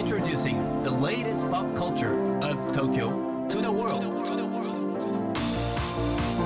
[0.00, 4.02] Introducing the latest pop culture of Tokyo to the world.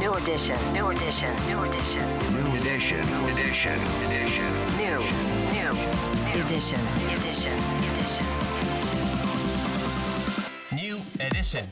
[0.00, 2.02] New edition, new edition, new edition,
[2.34, 2.98] New edition,
[3.30, 3.78] edition,
[4.10, 4.50] edition.
[4.76, 4.98] new,
[5.54, 5.70] new,
[6.34, 6.80] new edition,
[7.14, 7.54] edition,
[7.94, 8.26] edition.
[10.72, 11.68] New edition.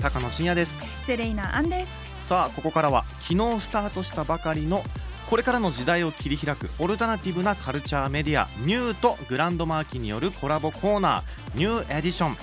[0.00, 4.84] 高野真也ですセレイナアンですさあここからは昨日スタートしたばかりの
[5.34, 12.36] これからの時代を切り開くオルタナティブなカルチャーメディアニューとグランドマーキによるコラボコーナーニューエディション。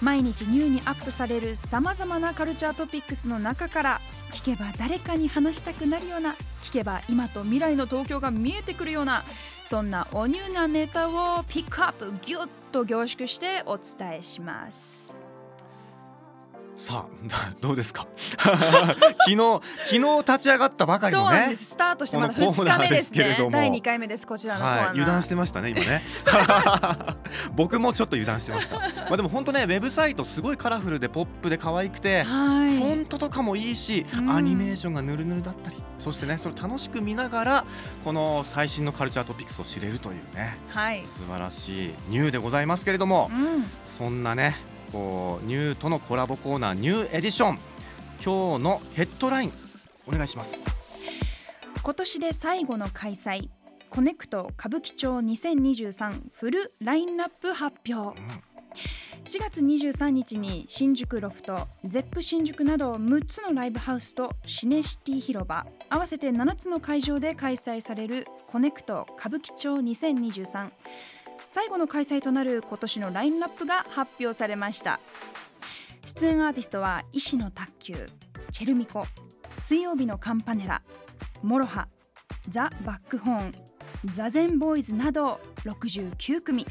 [0.00, 9.24] 毎日ニューにアップされるさまざまなカルチャートピックスの中から聞けば誰かに話したくなるような聞けば今と未来の東京が見えてくるような
[9.66, 15.09] そんなおニューなネタをピックアップギュッと凝縮してお伝えします。
[16.80, 18.06] さあ どうですか？
[18.16, 21.64] 昨日昨日立ち上がったばかりのねそうなんです。
[21.66, 23.50] スタートしてまだこのコー2ナーで日目ですすけれども。
[23.50, 26.02] ね第2回目ですこちらのはい、油断してましたね今ね。
[27.54, 28.78] 僕もちょっと油断してました。
[28.78, 32.78] まあでも本当ねウェブサイトすごいカラフルでポップで可愛くてはい。
[32.78, 34.30] フォントとかもいいし、うん。
[34.30, 37.64] アニメーションがヌルヌルだったりそしてねそれ楽しく見ながら
[38.04, 40.56] この最新のカルチャートピックスを知れるというね。
[40.70, 43.30] はい、素晴らしいニューでございますけれども。
[43.30, 44.56] うん、そんなね
[44.92, 47.58] こうニューとのコラボコーナーニューエディション。
[48.24, 49.52] 今日のヘッドライン
[50.06, 50.58] お願いします。
[51.82, 53.48] 今年で最後の開催
[53.88, 58.18] コネクト歌舞伎町2023フルラインナップ発表。
[59.24, 70.70] 4月23日に新宿ロフトゼップ新宿など6つのライブハウスとシネシティ広場合わせて7つの会場で開催されるコネクト歌舞伎町2023
[71.52, 75.00] 最後の開催となる今年のラインナップが発表されました。
[76.06, 78.06] 出演アーティストは石野卓球
[78.52, 79.04] チェルミコ
[79.58, 80.80] 水曜日のカンパネラ
[81.42, 81.88] モロハ
[82.48, 83.52] ザ・バックホーン
[84.14, 86.64] ザゼンボーイズなど69組。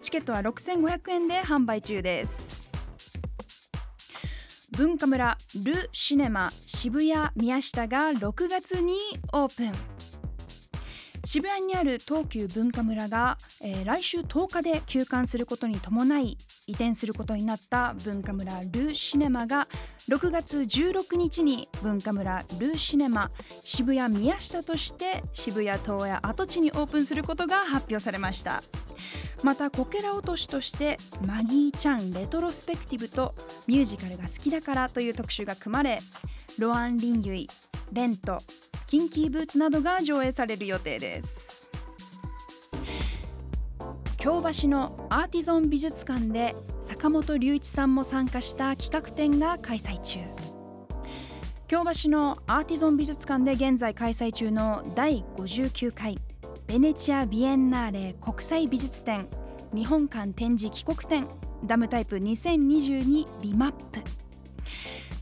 [0.00, 2.62] チケットは6500円で販売中です。
[4.70, 8.96] 文化村ル・シネマ渋谷宮下が6月に
[9.34, 9.97] オープン。
[11.28, 19.68] 渋谷にある東急文化村が、えー来週10日で休館することに伴い移転することになった文化村ルー・シネマが
[20.08, 23.30] 6月16日に文化村ルー・シネマ
[23.62, 28.62] 渋谷宮下として渋谷東谷跡地にオープンすることが発表されました。
[29.42, 30.96] またこけら落としとして
[31.26, 33.34] マギーちゃんレトロスペクティブと
[33.66, 35.98] ミュージカルが好きだからという特集が組まれ
[36.58, 37.48] ロアン・リンユイ
[37.92, 38.38] レント
[38.88, 41.68] キンキーブーツなどが上映される予定です。
[44.16, 50.20] 京橋のアーティゾン美術館で坂本龍一さんも参加した企画展が開催中。
[51.66, 56.18] 京橋のアーティゾン美術館で現在開催中の第59回
[56.66, 59.28] ベネチア・ビエンナーレ国際美術展
[59.74, 61.26] 日本館展示帰国展
[61.62, 64.17] ダムタイプ2022リマップ。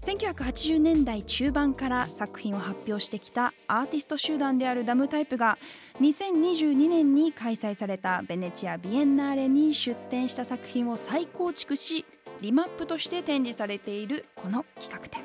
[0.07, 5.59] 1980年代中盤から作品を発表してきたアーティスト集団であるダムタイプが
[6.01, 12.05] 2022年に開催されたベネチア・ビエンナーレに出展した作品を再構築し
[12.41, 15.23] リマップとして展示されているこの企画展。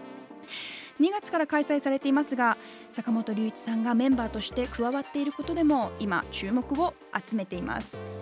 [1.00, 2.58] 2月から開催されていますが
[2.90, 6.96] 坂本龍一さんがメンバーとして加わっていることでも今注目を
[7.30, 8.18] 集めています。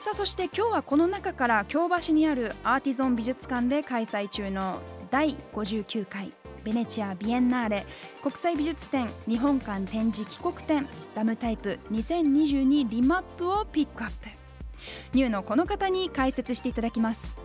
[0.00, 6.32] さあそして今日はこの中から京橋にあるアーティゾン美術館で開催中の第59回
[6.62, 7.86] ベネチア・ビエンナーレ。
[8.22, 10.86] 国際美術展日本館展示帰国展。
[11.16, 14.28] ダムタイプ2022リマップをピックアップ。
[15.12, 17.40] ニューのこの方に解説していただきます。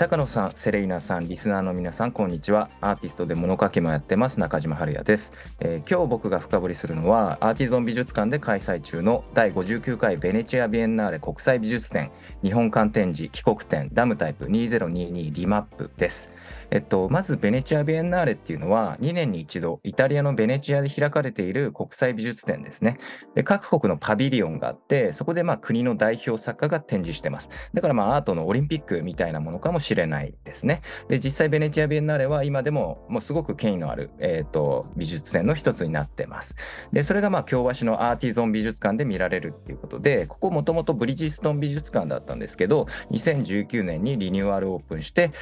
[0.00, 2.70] 高野さん、セレイナさん、リスナーの皆さん、こんにちは。
[2.80, 12.10] アーティストで物書きもやってます、中島春也です、えー今日僕が深掘りするのは、アーティゾン美術館で開催中の第59回ベネチア・ビエンナーレ国際美術展、
[12.42, 16.30] 日本館展示帰国展、ダムタイプ2022リマップです。
[16.70, 22.98] えっと、まずベネチア・ビエンナーレっていうのは、2年に一度、イタリアのベネチアで開かれている国際美術展ですね。
[23.34, 27.50] で各国のパビリオンがあって、そこでまあ国の代表作家が展示してます。
[27.74, 30.82] だからまあアートのオリンピックみたいなものかもしれないですね。
[31.08, 36.56] で実際ベネチア・ビエンナーレは今でももうすごく権威のある、えー、と美術展の一つになってます。
[36.92, 45.32] でそれがまあ京橋のアーティゾン美術館で見られるっていうことでここもともとブリヂストン美術館だったんですけど2019年にリニューアルオープンして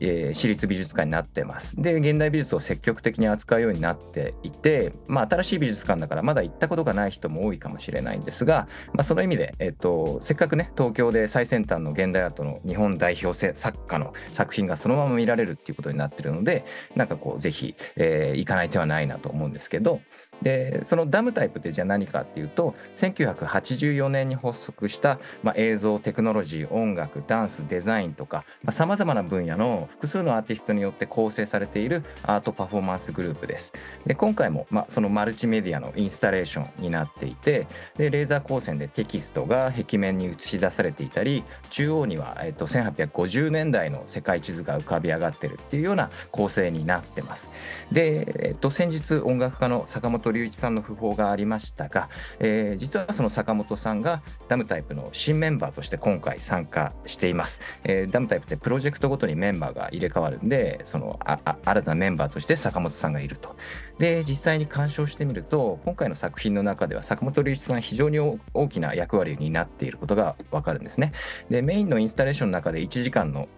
[0.00, 1.80] えー私立美術館になってます。
[1.80, 16.64] で、現代美術を積極的に扱うようになっていて、まあ、新しい美術館だからまだ行ったことがない人も多いかもしれないんですが、まあ、その意味で、えっと、せっかくね、東京で最先端の現代アートの日本代表作家の作品がそのまま見られるっていうことになってるので、
[16.94, 20.00] なんかこう、ぜひ、えー行かない手はないなと思うんですけど、
[20.42, 33.72] でそのダムタイプってじゃあ何かっていうと1984年に発足した、まあ、映像テクノロジー音楽ダンスデザインとかさまざ、まな分野の複数のアーティストによって構成されているアートパフォーマンスグループです。
[34.06, 47.52] で今回も、まあ、そのマルチメディアのインスタレーションになっていてでレーザー光線でテキストが壁面に映し出されていたり中央には、えっと、1850年代の世界地図が浮かび上がってるっていうような構成になってます。
[47.92, 52.08] で、えっと、先日音楽家の坂本龍一さんの訃報がありましたが、
[52.38, 57.60] えー実はその坂本さんがダムタイプの新メンバーとして今回参加しています。
[57.84, 63.56] えーダムタイプってプロジェクトごとにメンバーが入れ替わるんでそのああ新たなメンバーとして坂本さんがいると。
[63.98, 71.12] で実際に鑑賞してみると今回の作品の中では坂本龍一さん非常に大きな役割になっていることがわかるんですね。
[71.50, 73.48] でメインのインスタレーションの中で1時間の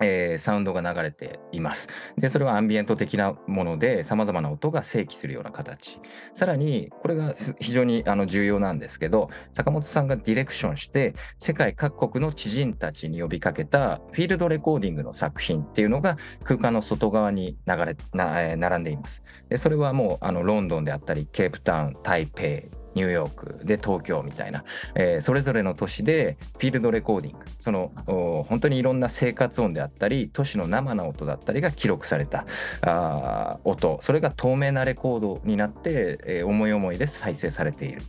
[0.00, 1.88] えーサウンドが流れています。
[2.16, 6.00] で、それはアンビエント的なもので、様々な音が正規するような形。
[6.32, 19.24] さらに、これが非常にあの重要なんですけど、坂本さんがディレクションして、世界各国の知人たちに呼びかけたフィールドレコーディングの作品っていうのが空間の外側に流れな、え並んでいます。
[19.48, 22.42] で、それはもうあのロンドンであったり、ケープタウン、台北、
[22.98, 24.64] ニューヨークで東京みたいな、
[24.96, 32.46] えーそれぞれの都市でフィールドレコーディングそのお本当にいろんな生活音であったり都市の生の音だったりが記録された
[32.82, 38.02] あ音それが透明なレコードになって、えー思い思いで再生されている。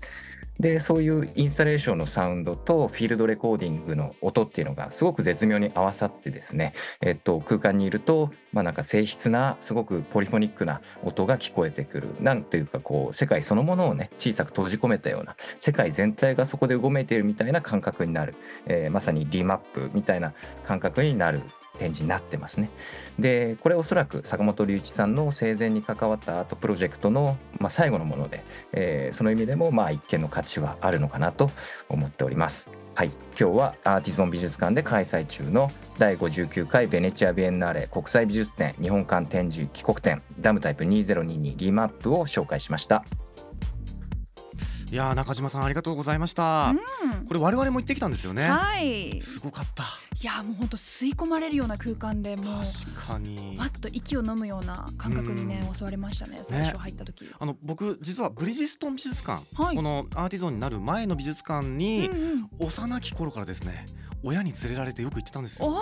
[0.59, 18.35] でそういうインスタレーションのサウンドとフィールドレコーディングの音っていうのがすごく絶妙に合わさってですね、えっと、空間にいると、まあ、なんか静筆なすごくポリフォニックな音が聞こえてくるなんというかこう世界そのものをね小さく閉じ込めたような世界全体がそこでうごめいているみたいな感覚になる、
[18.65, 20.33] えーまさにリマップみたいな
[20.63, 21.41] 感覚になる
[21.80, 22.70] 展示になってますね。
[23.18, 28.44] でこれおそらく坂本龍一さんの生前に関わったアートプロジェクトの、まあ、最後のもので、
[28.74, 31.52] えーその意味でもまあ一見の価値はあるのかなと
[31.90, 32.70] 思っております。
[32.96, 43.06] はい、今日はアーティゾン美術館で開催中の第59回ベネチア・ビエンナーレ国際美術展日本館展示帰国展ダムタイプ2022リマップを紹介しました。
[44.91, 46.80] いやー中島さんありがとうございました、うん
[47.30, 49.21] これ我々も行ってきたんですよね、はい。
[49.21, 57.30] すごかったいやもう本当吸い込まれるような空間でもう確かにわっと息を飲むような感覚にねうん襲われましたね最初入った時。
[57.39, 62.50] あの僕実はブリヂストン美術館、はいこのアーティゾンになる前の美術館うんに、うん。
[62.57, 63.85] 幼き頃からですね
[64.24, 65.71] 親に連れられてよく行ってたんですよ。
[65.71, 65.80] あ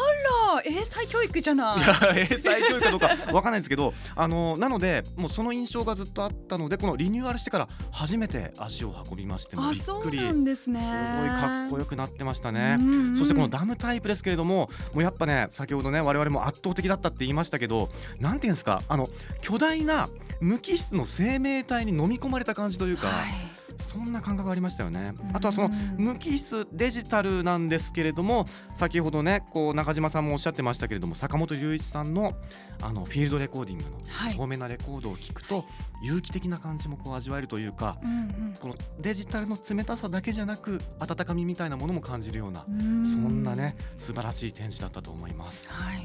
[0.55, 1.77] ら英才教育じゃない。
[1.77, 10.19] いや英才教育かどうかわかんないですけどあのなのでもうその印象がずっとあったのでこのリニューアルしてから初めて足を運びましてもびっくり。
[10.57, 12.77] すごいかっこよくなってましたね。
[12.79, 17.89] うんうんそしてこのダムタイプですけれどももうやっぱね先ほどね我々も圧倒的だったって言いましたけど
[18.19, 19.09] なんていうんですかあの
[19.41, 20.09] 巨大な
[20.39, 23.56] 無機質の生命体に飲み込まれた感じというか、はい。
[23.79, 25.35] そんな感覚がありましたよねうん。
[25.35, 32.33] あとはその無機質デジタルなんですけれども先ほどねこう中島さんもおっしゃってましたけれども坂本龍一さんの
[32.81, 35.65] あのフィールドレコーディングのはい透明なレコードを聞くと
[36.03, 43.05] 有機的な感じもこう味わえるというかうんこのデジタルの冷たさだけじゃなく温かみみたいなものも感じるようなうん。
[43.05, 46.03] そんなね素晴らしい展示だったと思いますはい。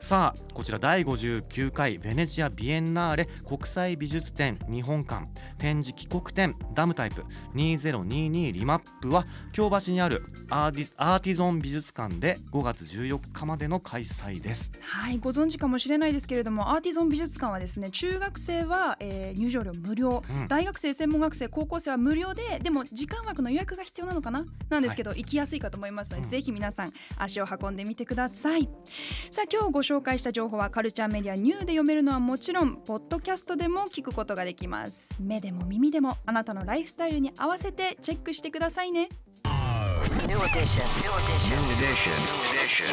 [0.00, 5.26] さあこちら第59回ベネチア・ビエンナーレ国際美術展日本館
[5.58, 7.24] 展示帰国展ダムタイプ
[7.54, 14.72] 2022リマップは京橋にあるアーディアーティゾン美術館で5月14日までの開催です。
[14.80, 20.48] はい、ご存知かもしれないですけれどもアーティゾン美術館はですね中学生は、えー入場料無料、うん。
[20.48, 24.44] 大学生専門学生高校生は無料ででも時間枠の予約が必要なのかな？
[24.68, 26.28] なんですけど、行きやすいかと思いますので、うん。
[26.30, 28.68] ぜひ皆さん足を運んでみてください。
[29.30, 39.08] さあ今日ご紹介した情報はカルチャーメディアニューで読めるのはもちろんポッドキャストでも聞くことができます目でも耳でもあなたのライフスタイルに合わせてチェックしてくださいね
[40.28, 40.84] New edition.
[41.00, 41.56] New edition.
[41.56, 42.12] New edition.
[42.28, 42.88] New edition.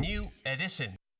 [0.00, 1.00] New edition.